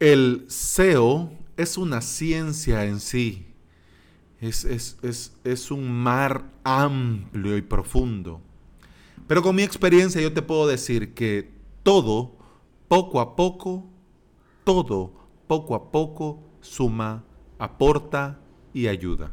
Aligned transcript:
El 0.00 0.44
SEO 0.46 1.32
es 1.56 1.76
una 1.76 2.00
ciencia 2.00 2.84
en 2.84 3.00
sí. 3.00 3.46
Es, 4.40 4.64
es, 4.64 5.70
un 5.72 5.90
mar 5.90 6.44
amplio 6.62 7.56
y 7.56 7.62
profundo. 7.62 8.40
Pero 9.26 9.42
con 9.42 9.56
mi 9.56 9.64
experiencia 9.64 10.20
yo 10.20 10.32
te 10.32 10.42
puedo 10.42 10.68
decir 10.68 11.14
que 11.14 11.50
todo, 11.82 12.36
poco 12.86 13.20
a 13.20 13.34
poco, 13.34 13.86
todo, 14.62 15.12
poco 15.48 15.74
a 15.74 15.90
poco, 15.90 16.44
suma, 16.60 17.24
aporta 17.58 18.38
y 18.72 18.86
ayuda. 18.86 19.32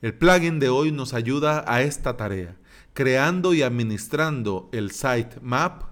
El 0.00 0.14
plugin 0.14 0.58
de 0.58 0.70
hoy 0.70 0.90
nos 0.90 1.12
ayuda 1.12 1.64
a 1.66 1.82
esta 1.82 2.16
tarea, 2.16 2.56
creando 2.94 3.52
y 3.52 3.60
administrando 3.60 4.70
el 4.72 4.90
sitemap 4.90 5.82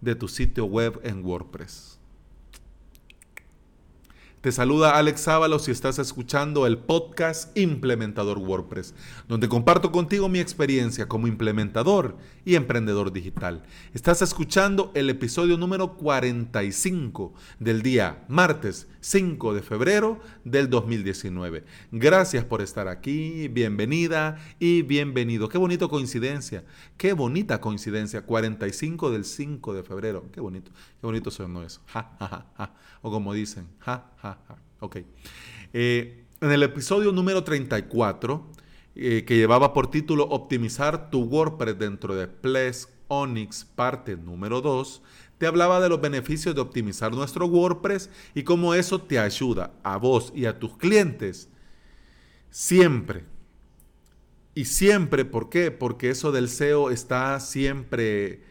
de 0.00 0.14
tu 0.14 0.28
sitio 0.28 0.66
web 0.66 1.00
en 1.02 1.24
WordPress. 1.24 1.95
Te 4.46 4.52
saluda 4.52 4.96
Alex 4.96 5.22
Sábalo 5.22 5.58
si 5.58 5.72
estás 5.72 5.98
escuchando 5.98 6.68
el 6.68 6.78
podcast 6.78 7.58
Implementador 7.58 8.38
WordPress, 8.38 8.94
donde 9.26 9.48
comparto 9.48 9.90
contigo 9.90 10.28
mi 10.28 10.38
experiencia 10.38 11.08
como 11.08 11.26
implementador 11.26 12.16
y 12.44 12.54
emprendedor 12.54 13.12
digital. 13.12 13.64
Estás 13.92 14.22
escuchando 14.22 14.92
el 14.94 15.10
episodio 15.10 15.58
número 15.58 15.96
45 15.96 17.34
del 17.58 17.82
día 17.82 18.24
martes 18.28 18.86
5 19.00 19.54
de 19.54 19.62
febrero 19.62 20.20
del 20.44 20.68
2019. 20.70 21.64
Gracias 21.92 22.44
por 22.44 22.60
estar 22.62 22.88
aquí, 22.88 23.48
bienvenida 23.48 24.36
y 24.58 24.82
bienvenido. 24.82 25.48
Qué 25.48 25.58
bonito 25.58 25.88
coincidencia, 25.88 26.64
qué 26.96 27.12
bonita 27.12 27.60
coincidencia, 27.60 28.22
45 28.22 29.10
del 29.10 29.24
5 29.24 29.74
de 29.74 29.82
febrero. 29.84 30.24
Qué 30.32 30.40
bonito, 30.40 30.72
qué 31.00 31.06
bonito 31.06 31.30
eso. 31.30 31.80
Ja, 31.86 32.16
ja, 32.18 32.74
O 33.02 33.10
como 33.12 33.32
dicen, 33.32 33.68
ja, 33.78 34.10
ja, 34.20 34.35
ja. 34.48 34.56
Ok. 34.80 34.98
Eh, 35.72 36.24
en 36.40 36.52
el 36.52 36.62
episodio 36.62 37.12
número 37.12 37.44
34, 37.44 38.52
eh, 38.94 39.24
que 39.26 39.36
llevaba 39.36 39.72
por 39.72 39.90
título 39.90 40.24
Optimizar 40.24 41.10
tu 41.10 41.22
WordPress 41.22 41.78
dentro 41.78 42.14
de 42.14 42.28
Ples 42.28 42.88
Onyx, 43.08 43.64
parte 43.64 44.16
número 44.16 44.60
2, 44.60 45.02
te 45.38 45.46
hablaba 45.46 45.80
de 45.80 45.88
los 45.88 46.00
beneficios 46.00 46.54
de 46.54 46.60
optimizar 46.60 47.12
nuestro 47.12 47.46
WordPress 47.46 48.10
y 48.34 48.42
cómo 48.42 48.74
eso 48.74 49.00
te 49.00 49.18
ayuda 49.18 49.72
a 49.82 49.96
vos 49.98 50.32
y 50.34 50.46
a 50.46 50.58
tus 50.58 50.76
clientes 50.76 51.50
siempre. 52.50 53.24
Y 54.54 54.64
siempre, 54.64 55.26
¿por 55.26 55.50
qué? 55.50 55.70
Porque 55.70 56.08
eso 56.08 56.32
del 56.32 56.48
SEO 56.48 56.90
está 56.90 57.38
siempre, 57.40 58.42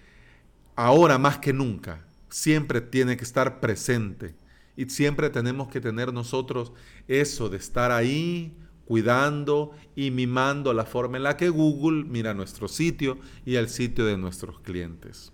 ahora 0.75 1.17
más 1.17 1.39
que 1.39 1.53
nunca, 1.53 2.05
siempre 2.29 2.81
tiene 2.81 3.17
que 3.17 3.23
estar 3.23 3.59
presente. 3.59 4.35
Y 4.77 4.85
siempre 4.85 5.29
tenemos 5.29 5.67
que 5.69 5.81
tener 5.81 6.13
nosotros 6.13 6.73
eso 7.07 7.49
de 7.49 7.57
estar 7.57 7.91
ahí 7.91 8.57
cuidando 8.85 9.71
y 9.95 10.11
mimando 10.11 10.73
la 10.73 10.85
forma 10.85 11.17
en 11.17 11.23
la 11.23 11.37
que 11.37 11.49
Google 11.49 12.05
mira 12.05 12.33
nuestro 12.33 12.67
sitio 12.67 13.17
y 13.45 13.55
el 13.55 13.69
sitio 13.69 14.05
de 14.05 14.17
nuestros 14.17 14.59
clientes. 14.59 15.31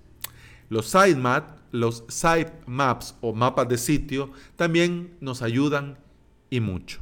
Los 0.70 0.88
sitemaps, 0.88 1.60
los 1.72 2.06
sitemaps 2.08 3.16
o 3.22 3.34
mapas 3.34 3.68
de 3.68 3.78
sitio 3.78 4.32
también 4.56 5.18
nos 5.20 5.42
ayudan 5.42 5.98
y 6.50 6.62
mucho. 6.62 7.00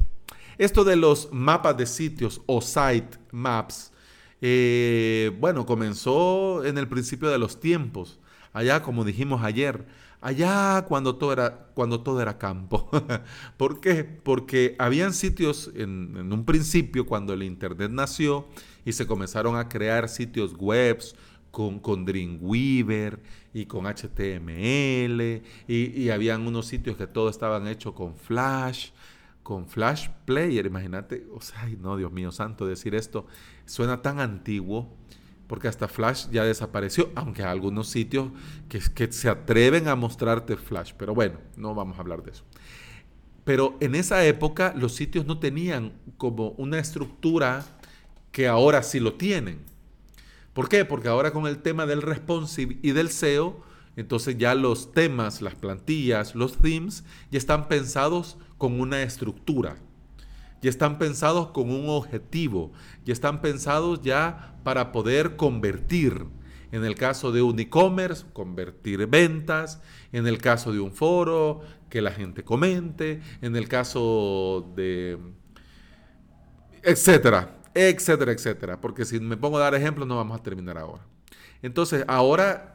Esto 0.58 0.84
de 0.84 0.96
los 0.96 1.28
mapas 1.32 1.76
de 1.76 1.86
sitios 1.86 2.42
o 2.46 2.60
sitemaps, 2.60 3.92
eh, 4.40 5.30
bueno, 5.38 5.64
comenzó 5.64 6.64
en 6.64 6.78
el 6.78 6.88
principio 6.88 7.28
de 7.30 7.38
los 7.38 7.60
tiempos, 7.60 8.18
allá 8.52 8.82
como 8.82 9.04
dijimos 9.04 9.42
ayer, 9.42 9.86
allá 10.20 10.84
cuando 10.86 11.16
todo 11.16 11.32
era, 11.32 11.68
cuando 11.74 12.00
todo 12.02 12.20
era 12.20 12.38
campo. 12.38 12.88
¿Por 13.56 13.80
qué? 13.80 14.04
Porque 14.04 14.76
habían 14.78 15.12
sitios 15.12 15.70
en, 15.74 16.32
un 16.32 16.44
principio 16.44 17.06
cuando 17.06 17.32
el 17.32 17.42
Internet 17.42 17.90
nació 17.90 18.48
y 18.84 18.92
se 18.92 19.06
comenzaron 19.06 19.56
a 19.56 19.68
crear 19.68 20.08
sitios 20.08 20.54
webs 20.58 21.14
con, 21.50 21.80
con 21.80 22.04
Dreamweaver 22.04 23.20
y 23.52 23.66
con 23.66 23.86
HTML 23.86 25.42
y, 25.66 26.02
y, 26.02 26.10
habían 26.10 26.46
unos 26.46 26.66
sitios 26.66 26.96
que 26.96 27.08
todos 27.08 27.32
estaban 27.32 27.66
hechos 27.66 27.92
con 27.94 28.14
Flash, 28.14 28.90
con 29.42 29.66
Flash 29.66 30.08
Player, 30.24 30.64
imagínate, 30.66 31.26
o 31.34 31.40
sea, 31.40 31.62
ay, 31.62 31.76
no, 31.80 31.96
Dios 31.96 32.12
mío 32.12 32.30
santo, 32.30 32.66
decir 32.66 32.94
esto 32.94 33.26
suena 33.66 34.00
tan 34.00 34.20
antiguo 34.20 34.88
porque 35.50 35.66
hasta 35.66 35.88
Flash 35.88 36.28
ya 36.30 36.44
desapareció, 36.44 37.10
aunque 37.16 37.42
hay 37.42 37.48
algunos 37.48 37.88
sitios 37.88 38.28
que, 38.68 38.78
que 38.94 39.10
se 39.10 39.28
atreven 39.28 39.88
a 39.88 39.96
mostrarte 39.96 40.56
Flash, 40.56 40.92
pero 40.96 41.12
bueno, 41.12 41.40
no 41.56 41.74
vamos 41.74 41.98
a 41.98 42.02
hablar 42.02 42.22
de 42.22 42.30
eso. 42.30 42.44
Pero 43.42 43.76
en 43.80 43.96
esa 43.96 44.24
época 44.24 44.72
los 44.76 44.94
sitios 44.94 45.26
no 45.26 45.40
tenían 45.40 45.92
como 46.18 46.50
una 46.50 46.78
estructura 46.78 47.66
que 48.30 48.46
ahora 48.46 48.84
sí 48.84 49.00
lo 49.00 49.14
tienen. 49.14 49.58
¿Por 50.52 50.68
qué? 50.68 50.84
Porque 50.84 51.08
ahora 51.08 51.32
con 51.32 51.48
el 51.48 51.58
tema 51.58 51.84
del 51.84 52.02
responsive 52.02 52.78
y 52.80 52.92
del 52.92 53.10
SEO, 53.10 53.60
entonces 53.96 54.38
ya 54.38 54.54
los 54.54 54.92
temas, 54.92 55.42
las 55.42 55.56
plantillas, 55.56 56.36
los 56.36 56.58
themes, 56.58 57.02
ya 57.32 57.38
están 57.38 57.66
pensados 57.66 58.38
con 58.56 58.80
una 58.80 59.02
estructura, 59.02 59.78
ya 60.60 60.70
están 60.70 60.98
pensados 60.98 61.48
con 61.48 61.70
un 61.70 61.88
objetivo, 61.88 62.72
ya 63.04 63.12
están 63.12 63.40
pensados 63.40 64.00
ya 64.02 64.58
para 64.64 64.92
poder 64.92 65.36
convertir. 65.36 66.26
En 66.72 66.84
el 66.84 66.94
caso 66.94 67.32
de 67.32 67.42
un 67.42 67.58
e-commerce, 67.58 68.24
convertir 68.32 69.04
ventas. 69.08 69.80
En 70.12 70.28
el 70.28 70.38
caso 70.38 70.72
de 70.72 70.78
un 70.78 70.92
foro, 70.92 71.62
que 71.88 72.00
la 72.00 72.12
gente 72.12 72.44
comente. 72.44 73.20
En 73.42 73.56
el 73.56 73.66
caso 73.66 74.72
de... 74.76 75.18
etcétera 76.84 77.56
etcétera, 77.74 78.32
etcétera. 78.32 78.80
Porque 78.80 79.04
si 79.04 79.20
me 79.20 79.36
pongo 79.36 79.58
a 79.58 79.60
dar 79.60 79.74
ejemplos, 79.74 80.06
no 80.06 80.16
vamos 80.16 80.38
a 80.38 80.42
terminar 80.42 80.78
ahora. 80.78 81.06
Entonces, 81.62 82.04
ahora 82.08 82.74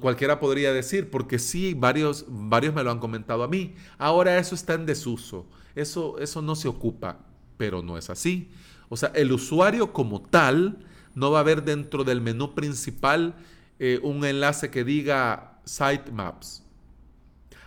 cualquiera 0.00 0.38
podría 0.38 0.72
decir, 0.72 1.10
porque 1.10 1.38
sí, 1.38 1.74
varios, 1.74 2.24
varios 2.28 2.74
me 2.74 2.82
lo 2.82 2.90
han 2.90 3.00
comentado 3.00 3.42
a 3.42 3.48
mí, 3.48 3.74
ahora 3.98 4.38
eso 4.38 4.54
está 4.54 4.74
en 4.74 4.86
desuso, 4.86 5.46
eso, 5.74 6.18
eso 6.18 6.42
no 6.42 6.56
se 6.56 6.68
ocupa, 6.68 7.18
pero 7.56 7.82
no 7.82 7.98
es 7.98 8.10
así. 8.10 8.50
O 8.88 8.96
sea, 8.96 9.10
el 9.14 9.32
usuario 9.32 9.92
como 9.92 10.22
tal 10.22 10.78
no 11.14 11.30
va 11.30 11.40
a 11.40 11.44
ver 11.44 11.64
dentro 11.64 12.04
del 12.04 12.20
menú 12.20 12.54
principal 12.54 13.34
eh, 13.78 14.00
un 14.02 14.24
enlace 14.24 14.70
que 14.70 14.84
diga 14.84 15.58
Sitemaps. 15.64 16.62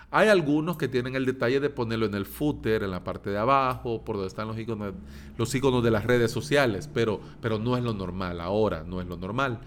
Hay 0.09 0.29
algunos 0.29 0.77
que 0.77 0.87
tienen 0.87 1.15
el 1.15 1.25
detalle 1.25 1.59
de 1.59 1.69
ponerlo 1.69 2.05
en 2.05 2.15
el 2.15 2.25
footer, 2.25 2.83
en 2.83 2.91
la 2.91 3.03
parte 3.03 3.29
de 3.29 3.37
abajo, 3.37 4.05
por 4.05 4.15
donde 4.15 4.29
están 4.29 4.47
los 4.47 4.57
iconos, 4.57 4.93
los 5.37 5.53
iconos 5.53 5.83
de 5.83 5.91
las 5.91 6.05
redes 6.05 6.31
sociales, 6.31 6.89
pero, 6.93 7.19
pero 7.41 7.59
no 7.59 7.75
es 7.75 7.83
lo 7.83 7.93
normal, 7.93 8.39
ahora 8.39 8.85
no 8.87 9.01
es 9.01 9.07
lo 9.07 9.17
normal. 9.17 9.59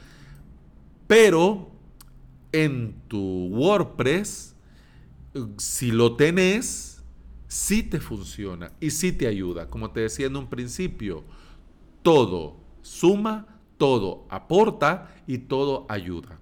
Pero 1.06 1.70
en 2.52 2.94
tu 3.06 3.48
WordPress, 3.48 4.54
si 5.58 5.92
lo 5.92 6.16
tenés, 6.16 6.89
sí 7.50 7.82
te 7.82 7.98
funciona 7.98 8.70
y 8.78 8.90
sí 8.90 9.10
te 9.10 9.26
ayuda. 9.26 9.68
Como 9.68 9.90
te 9.90 10.00
decía 10.00 10.26
en 10.26 10.36
un 10.36 10.48
principio, 10.48 11.24
todo 12.02 12.58
suma, 12.80 13.58
todo 13.76 14.24
aporta 14.30 15.12
y 15.26 15.38
todo 15.38 15.84
ayuda. 15.88 16.38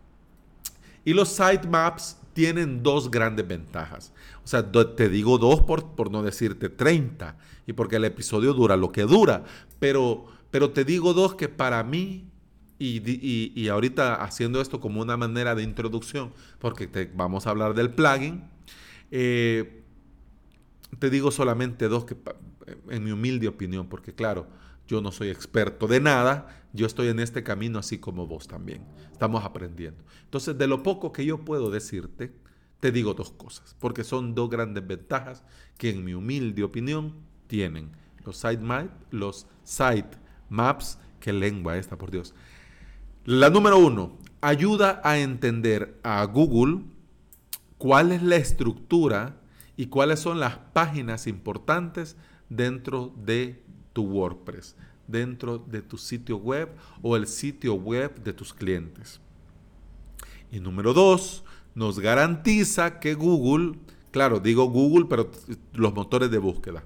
Y 1.06 1.14
los 1.14 1.30
sitemaps 1.30 2.18
tienen 2.34 2.82
dos 2.82 3.10
grandes 3.10 3.48
ventajas. 3.48 4.12
O 4.44 4.46
sea, 4.46 4.70
te 4.70 5.08
digo 5.08 5.38
dos 5.38 5.62
por, 5.62 5.94
por 5.96 6.10
no 6.10 6.22
decirte 6.22 6.68
30 6.68 7.38
y 7.66 7.72
porque 7.72 7.96
el 7.96 8.04
episodio 8.04 8.52
dura 8.52 8.76
lo 8.76 8.92
que 8.92 9.02
dura, 9.02 9.44
pero, 9.78 10.26
pero 10.50 10.72
te 10.72 10.84
digo 10.84 11.14
dos 11.14 11.34
que 11.34 11.48
para 11.48 11.82
mí, 11.84 12.28
y, 12.78 13.66
ahorita 13.68 14.16
haciendo 14.16 14.60
esto 14.60 14.78
como 14.78 15.00
una 15.00 15.16
manera 15.16 15.54
de 15.54 15.62
introducción, 15.62 16.34
porque 16.58 17.10
vamos 17.14 17.46
a 17.46 17.50
hablar 17.50 17.72
del 17.72 17.90
plugin, 17.90 18.44
eh, 19.10 19.78
te 20.98 21.10
digo 21.10 21.30
solamente 21.30 21.88
dos 21.88 22.04
que, 22.04 22.16
en 22.90 23.04
mi 23.04 23.10
humilde 23.10 23.48
opinión, 23.48 23.88
porque 23.88 24.14
claro, 24.14 24.46
yo 24.86 25.00
no 25.00 25.12
soy 25.12 25.28
experto 25.28 25.86
de 25.86 26.00
nada, 26.00 26.64
yo 26.72 26.86
estoy 26.86 27.08
en 27.08 27.20
este 27.20 27.42
camino 27.42 27.78
así 27.78 27.98
como 27.98 28.26
vos 28.26 28.48
también. 28.48 28.84
Estamos 29.12 29.44
aprendiendo. 29.44 30.02
Entonces, 30.24 30.56
de 30.56 30.66
lo 30.66 30.82
poco 30.82 31.12
que 31.12 31.24
yo 31.24 31.44
puedo 31.44 31.70
decirte, 31.70 32.32
te 32.80 32.92
digo 32.92 33.14
dos 33.14 33.32
cosas, 33.32 33.76
porque 33.78 34.04
son 34.04 34.34
dos 34.34 34.48
grandes 34.48 34.86
ventajas 34.86 35.42
que 35.76 35.90
en 35.90 36.04
mi 36.04 36.14
humilde 36.14 36.62
opinión 36.62 37.14
tienen 37.46 37.90
los 38.24 38.44
los 39.10 39.46
sitemaps, 39.64 40.98
qué 41.20 41.32
lengua 41.32 41.78
esta, 41.78 41.96
por 41.96 42.10
Dios. 42.10 42.34
La 43.24 43.50
número 43.50 43.78
uno, 43.78 44.18
ayuda 44.40 45.00
a 45.04 45.18
entender 45.18 45.98
a 46.02 46.24
Google 46.24 46.84
cuál 47.78 48.12
es 48.12 48.22
la 48.22 48.36
estructura 48.36 49.40
y 49.78 49.86
cuáles 49.86 50.20
son 50.20 50.40
las 50.40 50.58
páginas 50.74 51.26
importantes 51.26 52.18
dentro 52.50 53.14
de 53.16 53.62
WordPress 53.96 54.76
dentro 55.06 55.58
de 55.58 55.82
tu 55.82 55.98
sitio 55.98 56.36
web 56.36 56.68
o 57.02 57.16
el 57.16 57.26
sitio 57.26 57.74
web 57.74 58.22
de 58.22 58.32
tus 58.32 58.54
clientes. 58.54 59.20
Y 60.52 60.60
número 60.60 60.92
dos, 60.92 61.44
nos 61.74 61.98
garantiza 61.98 63.00
que 63.00 63.14
Google, 63.14 63.78
Claro, 64.10 64.40
digo 64.40 64.64
Google, 64.64 65.06
pero 65.08 65.30
los 65.74 65.94
motores 65.94 66.30
de 66.30 66.38
búsqueda. 66.38 66.82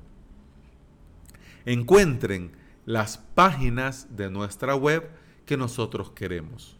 Encuentren 1.64 2.50
las 2.84 3.16
páginas 3.16 4.16
de 4.16 4.28
nuestra 4.28 4.74
web 4.74 5.08
que 5.46 5.56
nosotros 5.56 6.10
queremos. 6.10 6.76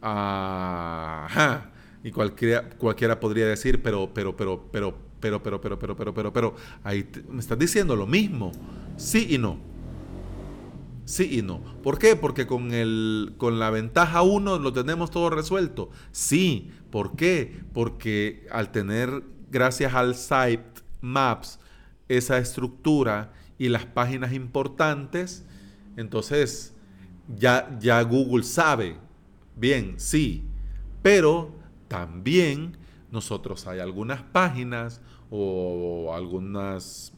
Ajá. 0.00 1.70
Y 2.02 2.10
cualquiera, 2.10 2.70
cualquiera 2.70 3.20
podría 3.20 3.46
decir, 3.46 3.82
pero, 3.82 4.12
pero, 4.12 4.36
pero, 4.36 4.64
pero, 4.72 4.98
pero, 5.22 5.40
pero, 5.40 5.60
pero, 5.60 5.78
pero, 5.78 5.96
pero, 5.96 6.12
pero, 6.12 6.32
pero, 6.32 6.56
ahí 6.82 7.08
me 7.30 7.38
estás 7.38 7.56
diciendo 7.56 7.94
lo 7.94 8.08
mismo. 8.08 8.50
Sí 8.96 9.28
y 9.30 9.38
no. 9.38 9.56
Sí 11.04 11.38
y 11.38 11.42
no. 11.42 11.60
¿Por 11.82 11.98
qué? 11.98 12.16
Porque 12.16 12.46
con, 12.48 12.72
el, 12.72 13.34
con 13.38 13.60
la 13.60 13.70
ventaja 13.70 14.22
1 14.22 14.58
lo 14.58 14.72
tenemos 14.72 15.12
todo 15.12 15.30
resuelto. 15.30 15.90
Sí. 16.10 16.72
¿Por 16.90 17.14
qué? 17.14 17.60
Porque 17.72 18.48
al 18.50 18.72
tener, 18.72 19.22
gracias 19.50 19.94
al 19.94 20.16
site 20.16 20.82
Maps, 21.00 21.60
esa 22.08 22.38
estructura 22.38 23.32
y 23.58 23.68
las 23.68 23.86
páginas 23.86 24.32
importantes, 24.32 25.44
entonces 25.96 26.74
ya, 27.38 27.78
ya 27.78 28.02
Google 28.02 28.42
sabe. 28.42 28.96
Bien, 29.56 29.94
sí. 29.98 30.42
Pero 31.00 31.54
también 31.86 32.76
nosotros 33.12 33.66
hay 33.66 33.78
algunas 33.78 34.22
páginas 34.22 35.00
o 35.34 36.12
algunas 36.14 37.14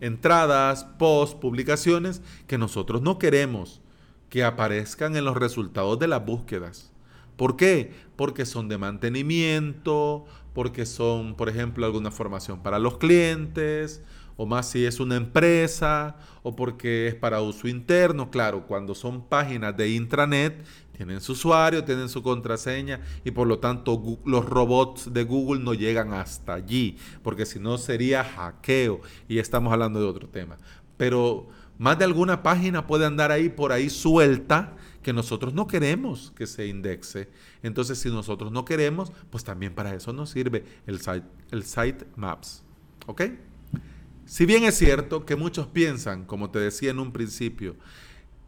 entradas, 0.00 0.84
posts, 0.98 1.36
publicaciones 1.36 2.22
que 2.46 2.58
nosotros 2.58 3.02
no 3.02 3.18
queremos 3.18 3.82
que 4.30 4.42
aparezcan 4.42 5.14
en 5.16 5.24
los 5.24 5.36
resultados 5.36 5.98
de 5.98 6.08
las 6.08 6.24
búsquedas. 6.24 6.90
¿Por 7.36 7.56
qué? 7.56 7.92
Porque 8.16 8.46
son 8.46 8.68
de 8.68 8.78
mantenimiento, 8.78 10.24
porque 10.54 10.86
son, 10.86 11.36
por 11.36 11.48
ejemplo, 11.48 11.84
alguna 11.84 12.10
formación 12.10 12.62
para 12.62 12.78
los 12.78 12.98
clientes, 12.98 14.02
o 14.36 14.46
más 14.46 14.70
si 14.70 14.86
es 14.86 14.98
una 14.98 15.16
empresa, 15.16 16.16
o 16.42 16.56
porque 16.56 17.08
es 17.08 17.14
para 17.14 17.42
uso 17.42 17.68
interno. 17.68 18.30
Claro, 18.30 18.66
cuando 18.66 18.94
son 18.94 19.28
páginas 19.28 19.76
de 19.76 19.90
intranet, 19.90 20.64
tienen 20.96 21.20
su 21.20 21.32
usuario, 21.32 21.84
tienen 21.84 22.08
su 22.08 22.22
contraseña 22.22 23.00
y 23.24 23.30
por 23.30 23.46
lo 23.46 23.58
tanto 23.58 24.20
los 24.24 24.44
robots 24.46 25.12
de 25.12 25.24
Google 25.24 25.62
no 25.62 25.74
llegan 25.74 26.12
hasta 26.12 26.54
allí, 26.54 26.96
porque 27.22 27.46
si 27.46 27.58
no 27.58 27.78
sería 27.78 28.24
hackeo 28.24 29.00
y 29.28 29.38
estamos 29.38 29.72
hablando 29.72 30.00
de 30.00 30.06
otro 30.06 30.28
tema. 30.28 30.56
Pero 30.96 31.48
más 31.78 31.98
de 31.98 32.04
alguna 32.04 32.42
página 32.42 32.86
puede 32.86 33.06
andar 33.06 33.32
ahí 33.32 33.48
por 33.48 33.72
ahí 33.72 33.90
suelta 33.90 34.76
que 35.02 35.12
nosotros 35.12 35.52
no 35.52 35.66
queremos 35.66 36.32
que 36.36 36.46
se 36.46 36.66
indexe. 36.66 37.28
Entonces, 37.62 37.98
si 37.98 38.08
nosotros 38.08 38.50
no 38.50 38.64
queremos, 38.64 39.12
pues 39.30 39.44
también 39.44 39.74
para 39.74 39.94
eso 39.94 40.12
nos 40.12 40.30
sirve 40.30 40.64
el 40.86 41.00
site, 41.00 42.04
el 42.04 42.06
maps. 42.16 42.62
¿Ok? 43.06 43.22
Si 44.24 44.46
bien 44.46 44.64
es 44.64 44.76
cierto 44.78 45.26
que 45.26 45.36
muchos 45.36 45.66
piensan, 45.66 46.24
como 46.24 46.50
te 46.50 46.58
decía 46.58 46.90
en 46.90 46.98
un 46.98 47.12
principio, 47.12 47.76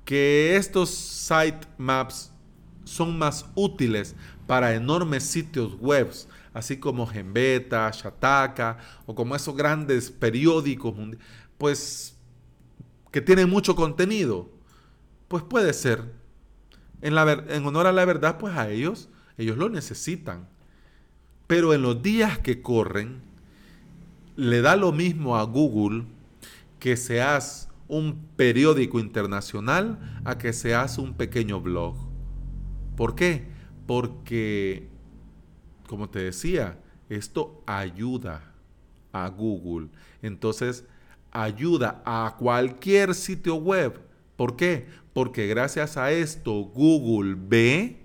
que 0.04 0.56
estos 0.56 0.88
site 0.88 1.66
maps 1.76 2.32
son 2.86 3.18
más 3.18 3.46
útiles 3.54 4.14
para 4.46 4.74
enormes 4.74 5.24
sitios 5.24 5.78
web, 5.80 6.10
así 6.54 6.78
como 6.78 7.06
Gembeta, 7.06 7.90
Shataka 7.92 8.78
o 9.04 9.14
como 9.14 9.36
esos 9.36 9.56
grandes 9.56 10.10
periódicos, 10.10 10.94
pues 11.58 12.16
que 13.10 13.20
tienen 13.20 13.50
mucho 13.50 13.74
contenido, 13.74 14.48
pues 15.28 15.42
puede 15.42 15.72
ser. 15.72 16.14
En, 17.02 17.14
la, 17.14 17.30
en 17.48 17.66
honor 17.66 17.86
a 17.86 17.92
la 17.92 18.04
verdad, 18.04 18.38
pues 18.38 18.56
a 18.56 18.70
ellos, 18.70 19.08
ellos 19.36 19.58
lo 19.58 19.68
necesitan. 19.68 20.48
Pero 21.46 21.74
en 21.74 21.82
los 21.82 22.02
días 22.02 22.38
que 22.38 22.62
corren, 22.62 23.20
le 24.36 24.60
da 24.60 24.76
lo 24.76 24.92
mismo 24.92 25.36
a 25.36 25.42
Google 25.42 26.04
que 26.78 26.96
seas 26.96 27.68
un 27.88 28.26
periódico 28.36 28.98
internacional 29.00 30.20
a 30.24 30.38
que 30.38 30.52
seas 30.52 30.98
un 30.98 31.14
pequeño 31.14 31.60
blog. 31.60 32.05
¿Por 32.96 33.14
qué? 33.14 33.44
Porque, 33.86 34.88
como 35.86 36.08
te 36.08 36.20
decía, 36.20 36.78
esto 37.08 37.62
ayuda 37.66 38.52
a 39.12 39.28
Google. 39.28 39.88
Entonces, 40.22 40.84
ayuda 41.30 42.02
a 42.04 42.36
cualquier 42.38 43.14
sitio 43.14 43.56
web. 43.56 44.00
¿Por 44.36 44.56
qué? 44.56 44.86
Porque 45.12 45.46
gracias 45.46 45.96
a 45.96 46.10
esto 46.10 46.52
Google 46.52 47.36
ve 47.38 47.98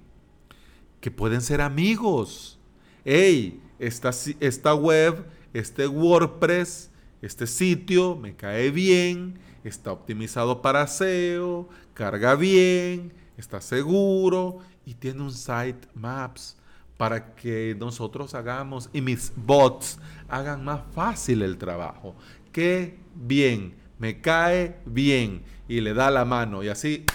que 1.00 1.12
pueden 1.12 1.42
ser 1.42 1.62
amigos. 1.62 2.60
Hey, 3.04 3.62
esta, 3.80 4.12
esta 4.40 4.76
web, 4.76 5.26
este 5.54 5.88
WordPress, 5.88 6.92
este 7.22 7.48
sitio 7.48 8.16
me 8.16 8.36
cae 8.36 8.70
bien, 8.70 9.40
está 9.64 9.92
optimizado 9.92 10.62
para 10.62 10.86
SEO, 10.88 11.68
carga 11.94 12.36
bien, 12.36 13.14
está 13.38 13.60
seguro 13.62 14.60
y 14.86 14.94
tiene 14.96 15.22
un 15.22 15.32
site 15.32 15.88
maps 15.94 16.58
para 16.98 17.34
que 17.34 17.76
nosotros 17.80 18.36
hagamos 18.36 18.90
y 18.94 19.02
mis 19.02 19.34
bots 19.36 20.00
hagan 20.30 20.64
más 20.64 20.82
fácil 20.94 21.42
el 21.42 21.58
trabajo. 21.58 22.16
Qué 22.52 23.00
bien, 23.16 23.76
me 23.98 24.22
cae 24.22 24.78
bien 24.86 25.42
y 25.68 25.82
le 25.82 25.94
da 25.94 26.12
la 26.12 26.26
mano 26.26 26.64
y 26.64 26.70
así, 26.70 27.06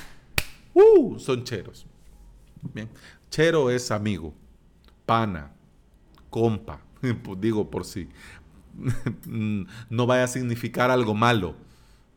¡uh! 0.75 1.19
Son 1.19 1.45
cheros. 1.45 1.87
Bien, 2.75 2.89
chero 3.31 3.71
es 3.71 3.91
amigo, 3.91 4.35
pana, 5.05 5.53
compa, 6.31 6.81
pues 7.23 7.41
digo 7.41 7.71
por 7.71 7.85
sí. 7.85 8.09
no 9.27 10.07
vaya 10.07 10.25
a 10.25 10.29
significar 10.29 10.91
algo 10.91 11.15
malo. 11.15 11.55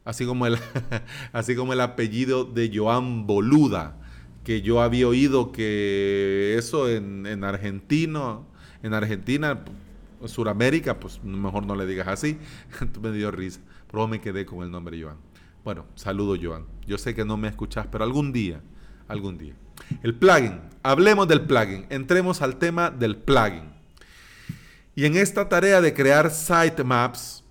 Así 0.06 0.26
como 0.26 0.48
el, 0.48 0.58
así 1.34 1.56
como 1.56 1.74
el 1.74 1.82
apellido 1.82 2.46
de 2.46 2.72
Joan 2.74 3.28
Boluda 3.28 3.96
que 4.50 4.64
yo 4.64 4.82
había 4.82 5.08
oído 5.08 5.52
que 5.52 6.56
eso 6.58 6.90
en, 6.90 7.28
en 7.28 7.44
argentino, 7.44 8.48
en 8.82 8.96
Argentina, 8.96 9.64
Suramérica, 10.26 11.00
pues 11.00 11.24
mejor 11.24 11.68
no 11.68 11.76
le 11.76 11.86
digas 11.86 12.08
así. 12.08 12.40
me 13.00 13.12
dio 13.12 13.30
risa, 13.30 13.60
pero 13.92 14.08
me 14.08 14.20
quedé 14.20 14.48
con 14.48 14.64
el 14.64 14.72
nombre 14.72 15.00
Joan. 15.00 15.18
Bueno, 15.64 15.86
saludo 15.94 16.36
Joan. 16.42 16.66
Yo 16.88 16.98
sé 16.98 17.14
que 17.14 17.26
no 17.26 17.38
me 17.38 17.48
escuchas, 17.48 17.86
pero 17.92 18.04
algún 18.04 18.34
día, 18.34 18.60
algún 19.08 19.38
día. 19.38 19.54
El 20.02 20.16
plugin, 20.16 20.60
hablemos 20.82 21.28
del 21.28 21.42
plugin, 21.42 21.86
entremos 21.92 22.42
al 22.42 22.58
tema 22.58 22.90
del 22.90 23.18
plugin. 23.18 23.70
Y 24.96 25.06
en 25.06 25.16
esta 25.16 25.48
tarea 25.48 25.80
de 25.80 25.94
crear 25.94 26.32
sitemaps, 26.32 27.44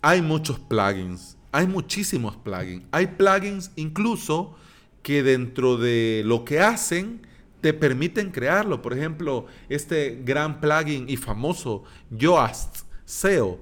hay 0.00 0.22
muchos 0.22 0.58
plugins, 0.58 1.36
hay 1.52 1.66
muchísimos 1.66 2.34
plugins. 2.34 2.84
Hay 2.92 3.08
plugins 3.08 3.72
incluso 3.76 4.56
que 5.04 5.22
dentro 5.22 5.76
de 5.76 6.22
lo 6.24 6.44
que 6.46 6.58
hacen 6.60 7.20
te 7.60 7.74
permiten 7.74 8.30
crearlo. 8.32 8.82
Por 8.82 8.94
ejemplo, 8.94 9.46
este 9.68 10.22
gran 10.24 10.60
plugin 10.60 11.08
y 11.08 11.16
famoso 11.16 11.84
Yoast 12.10 12.78
SEO. 13.04 13.60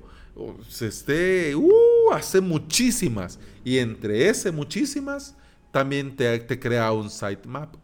Este, 0.81 1.55
uh, 1.55 2.13
hace 2.13 2.41
muchísimas. 2.41 3.41
Y 3.65 3.79
entre 3.79 4.29
ese 4.29 4.53
muchísimas, 4.53 5.37
también 5.73 6.15
te, 6.17 6.39
te 6.39 6.59
crea 6.61 6.93
un 6.93 7.11
sitemap. 7.11 7.75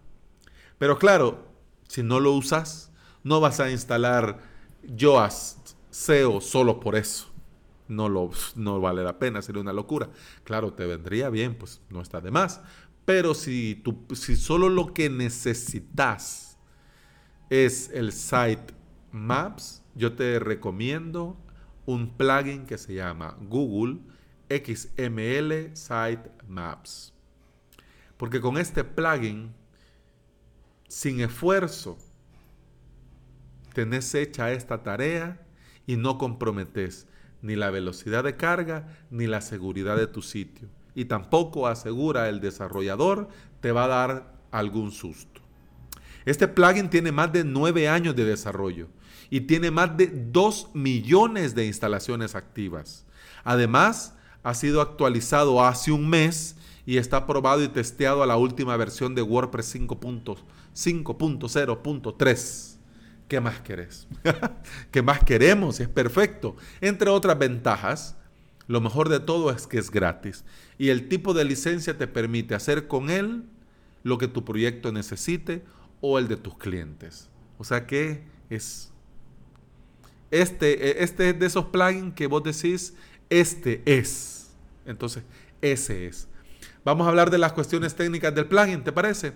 Pero 0.79 0.97
claro, 0.97 1.49
si 1.89 2.05
no 2.05 2.21
lo 2.21 2.33
usas, 2.35 2.93
no 3.25 3.41
vas 3.41 3.59
a 3.59 3.71
instalar 3.73 4.39
Yoast 4.85 5.71
SEO 5.91 6.41
solo 6.41 6.79
por 6.79 6.95
eso. 6.95 7.27
No, 7.89 8.09
lo, 8.09 8.31
no 8.55 8.81
vale 8.81 9.03
la 9.03 9.19
pena, 9.19 9.43
sería 9.43 9.63
una 9.63 9.73
locura. 9.73 10.11
Claro, 10.45 10.75
te 10.75 10.87
vendría 10.87 11.29
bien, 11.29 11.57
pues 11.57 11.81
no 11.89 12.03
está 12.03 12.21
de 12.21 12.31
más. 12.31 12.61
Pero 13.09 13.33
si, 13.33 13.83
si 14.13 14.37
solo 14.37 14.69
lo 14.69 14.93
que 14.93 15.09
necesitas 15.09 16.59
es 17.49 17.89
el 17.95 18.13
site 18.13 18.75
Maps, 19.13 19.83
yo 19.95 20.13
te 20.13 20.39
recomiendo 20.39 21.35
un 21.87 22.19
plugin 22.19 22.67
que 22.67 22.77
se 22.77 22.93
llama 22.93 23.35
Google 23.41 24.01
XML 24.51 25.75
Site 25.75 26.31
Maps. 26.49 27.15
Porque 28.19 28.43
con 28.43 28.59
este 28.59 28.85
plugin, 28.85 29.55
sin 30.87 31.21
esfuerzo, 31.21 31.97
tenés 33.73 34.15
hecha 34.15 34.53
esta 34.53 34.83
tarea 34.83 35.47
y 35.87 35.97
no 35.97 36.19
comprometes 36.19 37.07
ni 37.41 37.57
la 37.57 37.71
velocidad 37.71 38.25
de 38.25 38.37
carga 38.37 38.87
ni 39.09 39.27
la 39.27 39.41
seguridad 39.41 39.97
de 39.97 40.09
tu 40.09 40.21
sitio 40.21 40.69
y 40.99 41.05
tampoco 41.05 41.69
asegura 41.69 42.29
el 42.29 42.41
desarrollador 42.41 43.29
te 43.61 43.71
va 43.71 43.85
a 43.85 43.89
dar 43.89 44.35
algún 44.51 44.91
susto. 44.91 45.41
Este 46.25 46.49
plugin 46.49 46.91
tiene 46.91 47.13
más 47.13 47.33
de 47.33 47.45
9 47.45 47.89
años 47.89 48.17
de 48.17 48.25
desarrollo 48.25 48.89
y 49.31 49.43
tiene 49.43 49.71
más 49.71 49.97
de 49.97 50.09
2 50.09 50.71
millones 50.75 51.55
de 51.55 51.67
instalaciones 51.67 52.35
activas. 52.35 53.07
Además, 53.45 54.17
ha 54.43 54.55
sido 54.55 54.81
actualizado 54.81 55.65
hace 55.65 55.93
un 55.93 56.11
mes 56.11 56.57
y 56.85 56.97
está 56.97 57.29
probado 57.29 57.63
y 57.63 57.69
testeado 57.69 58.25
a 58.25 58.27
la 58.27 58.37
última 58.37 58.77
versión 58.77 59.15
de 59.15 59.23
WordPress 59.23 59.77
5.0.3. 59.77 62.77
¿Qué 63.29 63.41
más 63.41 63.61
querés? 63.61 64.09
¿Qué 64.91 65.03
más 65.03 65.23
queremos? 65.23 65.79
Es 65.79 65.89
perfecto. 65.89 66.57
Entre 66.81 67.09
otras 67.09 67.39
ventajas, 67.39 68.17
lo 68.69 68.81
mejor 68.81 69.09
de 69.09 69.19
todo 69.19 69.51
es 69.51 69.67
que 69.67 69.79
es 69.79 69.91
gratis. 69.91 70.45
Y 70.79 70.91
el 70.91 71.09
tipo 71.09 71.35
de 71.35 71.45
licencia 71.45 71.99
te 71.99 72.07
permite 72.07 72.55
hacer 72.55 72.87
con 72.87 73.11
él 73.11 73.45
lo 74.05 74.19
que 74.19 74.29
tu 74.29 74.45
proyecto 74.45 74.93
necesite 74.93 75.65
o 76.01 76.19
el 76.19 76.29
de 76.29 76.37
tus 76.37 76.57
clientes. 76.57 77.29
O 77.59 77.65
sea 77.65 77.87
que 77.87 78.23
es 78.51 78.93
este, 80.31 80.89
e, 80.89 81.05
este 81.05 81.31
es 81.31 81.39
de 81.39 81.47
esos 81.47 81.67
plugins 81.67 82.15
que 82.15 82.27
vos 82.27 82.43
decís, 82.43 82.95
este 83.31 83.83
es. 83.87 84.51
Entonces, 84.87 85.23
ese 85.61 86.07
es. 86.07 86.29
Vamos 86.85 87.07
a 87.07 87.11
hablar 87.11 87.31
de 87.31 87.39
las 87.39 87.53
cuestiones 87.53 87.95
técnicas 87.95 88.35
del 88.35 88.47
plugin, 88.47 88.85
¿te 88.85 88.93
parece? 88.93 89.33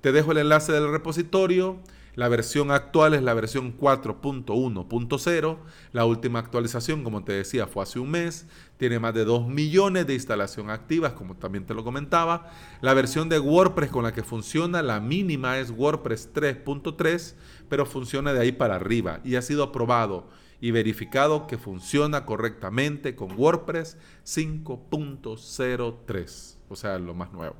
Te 0.00 0.12
dejo 0.12 0.32
el 0.32 0.38
enlace 0.38 0.72
del 0.72 0.90
repositorio. 0.90 1.78
La 2.16 2.28
versión 2.28 2.70
actual 2.70 3.12
es 3.12 3.22
la 3.22 3.34
versión 3.34 3.76
4.1.0. 3.78 5.58
La 5.92 6.06
última 6.06 6.38
actualización, 6.38 7.04
como 7.04 7.24
te 7.24 7.34
decía, 7.34 7.66
fue 7.66 7.82
hace 7.82 7.98
un 7.98 8.10
mes. 8.10 8.46
Tiene 8.78 8.98
más 8.98 9.12
de 9.12 9.26
2 9.26 9.48
millones 9.48 10.06
de 10.06 10.14
instalación 10.14 10.70
activas, 10.70 11.12
como 11.12 11.36
también 11.36 11.66
te 11.66 11.74
lo 11.74 11.84
comentaba. 11.84 12.50
La 12.80 12.94
versión 12.94 13.28
de 13.28 13.38
WordPress 13.38 13.90
con 13.90 14.04
la 14.04 14.14
que 14.14 14.22
funciona, 14.22 14.82
la 14.82 14.98
mínima 14.98 15.58
es 15.58 15.70
WordPress 15.70 16.32
3.3, 16.32 17.34
pero 17.68 17.84
funciona 17.84 18.32
de 18.32 18.40
ahí 18.40 18.52
para 18.52 18.76
arriba 18.76 19.20
y 19.22 19.36
ha 19.36 19.42
sido 19.42 19.62
aprobado 19.62 20.30
y 20.58 20.70
verificado 20.70 21.46
que 21.46 21.58
funciona 21.58 22.24
correctamente 22.24 23.14
con 23.14 23.38
WordPress 23.38 23.98
5.03, 24.24 26.56
o 26.70 26.76
sea, 26.76 26.98
lo 26.98 27.12
más 27.12 27.30
nuevo. 27.30 27.56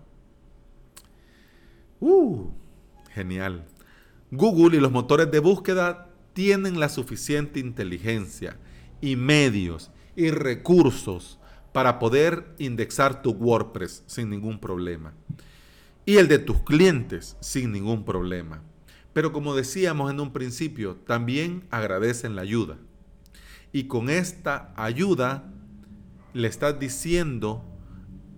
Uh, 2.01 2.49
genial. 3.11 3.67
Google 4.31 4.77
y 4.77 4.81
los 4.81 4.91
motores 4.91 5.31
de 5.31 5.39
búsqueda 5.39 6.09
tienen 6.33 6.81
la 6.81 6.89
suficiente 6.89 7.61
inteligencia 7.61 8.59
y 9.01 9.17
medios 9.17 9.91
y 10.17 10.31
recursos 10.31 11.39
para 11.73 11.99
poder 11.99 12.55
indexar 12.59 13.23
tu 13.23 13.31
WordPress 13.31 14.03
sin 14.07 14.31
ningún 14.31 14.59
problema. 14.59 15.13
Y 16.05 16.17
el 16.17 16.29
de 16.29 16.39
tus 16.39 16.63
clientes 16.63 17.37
sin 17.41 17.73
ningún 17.73 18.05
problema. 18.05 18.63
Pero 19.13 19.33
como 19.33 19.55
decíamos 19.55 20.11
en 20.11 20.21
un 20.21 20.33
principio, 20.33 20.97
también 21.07 21.65
agradecen 21.71 22.37
la 22.37 22.43
ayuda. 22.43 22.79
Y 23.73 23.85
con 23.85 24.11
esta 24.11 24.73
ayuda 24.77 25.51
le 26.33 26.49
estás 26.49 26.79
diciendo 26.79 27.65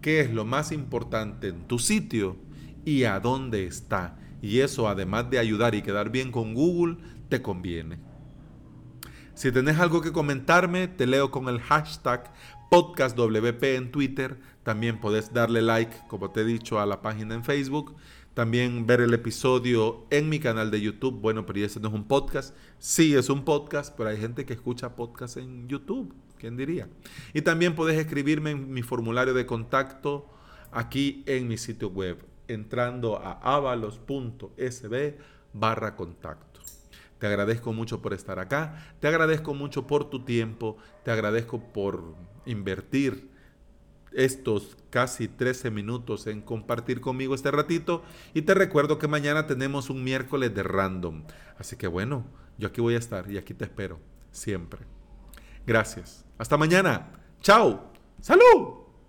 qué 0.03 0.21
es 0.21 0.33
lo 0.33 0.45
más 0.45 0.71
importante 0.73 1.49
en 1.49 1.67
tu 1.67 1.79
sitio 1.79 2.37
y 2.85 3.05
a 3.05 3.21
dónde 3.21 3.67
está 3.67 4.19
y 4.41 4.61
eso, 4.61 4.89
además 4.89 5.31
de 5.31 5.39
ayudar 5.39 5.75
y 5.75 5.83
quedar 5.83 6.11
bien 6.11 6.31
con 6.31 6.55
Google, 6.55 6.97
te 7.29 7.43
conviene. 7.43 7.99
Si 9.35 9.53
tenés 9.53 9.79
algo 9.79 10.01
que 10.01 10.13
comentarme, 10.13 10.89
te 10.89 11.07
leo 11.07 11.31
con 11.31 11.49
el 11.49 11.61
hashtag 11.61 12.33
podcastwp 12.71 13.63
en 13.63 13.93
Twitter. 13.93 14.39
También 14.63 15.01
podés 15.01 15.33
darle 15.33 15.63
like, 15.63 15.97
como 16.09 16.31
te 16.31 16.41
he 16.41 16.45
dicho, 16.45 16.81
a 16.81 16.87
la 16.87 17.03
página 17.03 17.35
en 17.35 17.45
Facebook. 17.45 17.95
También 18.35 18.87
ver 18.87 19.01
el 19.01 19.15
episodio 19.15 20.07
en 20.11 20.29
mi 20.29 20.39
canal 20.39 20.71
de 20.71 20.81
YouTube. 20.81 21.21
Bueno, 21.21 21.47
pero 21.47 21.65
ese 21.65 21.81
no 21.81 21.89
es 21.89 21.95
un 21.95 22.05
podcast. 22.05 22.55
Sí, 22.79 23.15
es 23.15 23.31
un 23.31 23.45
podcast, 23.45 23.97
pero 23.97 24.11
hay 24.11 24.17
gente 24.17 24.45
que 24.45 24.55
escucha 24.55 24.97
podcast 24.97 25.37
en 25.37 25.69
YouTube. 25.69 26.13
¿Quién 26.39 26.57
diría? 26.57 26.89
Y 27.35 27.43
también 27.43 27.75
podés 27.75 27.99
escribirme 27.99 28.53
en 28.53 28.73
mi 28.73 28.83
formulario 28.83 29.35
de 29.35 29.47
contacto 29.47 30.29
aquí 30.71 31.25
en 31.27 31.49
mi 31.49 31.57
sitio 31.57 31.89
web 31.89 32.28
entrando 32.49 33.17
a 33.17 33.33
avalos.sb 33.43 35.19
barra 35.53 35.97
contacto. 35.97 36.61
Te 37.19 37.27
agradezco 37.27 37.73
mucho 37.73 38.01
por 38.01 38.15
estar 38.15 38.39
acá, 38.39 38.95
te 39.01 39.09
agradezco 39.09 39.55
mucho 39.55 39.87
por 39.87 40.09
tu 40.09 40.25
tiempo, 40.25 40.77
te 41.05 41.11
agradezco 41.11 41.61
por 41.61 42.15
invertir 42.47 43.29
estos 44.13 44.77
casi 44.91 45.29
13 45.29 45.71
minutos 45.71 46.27
en 46.27 46.41
compartir 46.41 47.01
conmigo 47.01 47.35
este 47.35 47.51
ratito 47.51 48.03
y 48.35 48.43
te 48.43 48.55
recuerdo 48.55 48.99
que 48.99 49.09
mañana 49.09 49.47
tenemos 49.47 49.91
un 49.91 50.05
miércoles 50.05 50.55
de 50.55 50.63
random. 50.63 51.25
Así 51.59 51.77
que 51.77 51.89
bueno, 51.89 52.25
yo 52.57 52.69
aquí 52.69 52.81
voy 52.81 52.95
a 52.95 52.99
estar 52.99 53.31
y 53.31 53.37
aquí 53.37 53.55
te 53.55 53.65
espero, 53.65 53.99
siempre. 54.31 54.81
Gracias. 55.67 56.25
Hasta 56.39 56.57
mañana. 56.57 57.13
Chao. 57.43 57.93
Salud. 58.21 58.88